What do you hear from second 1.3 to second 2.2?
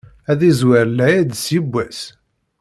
s yibbwas.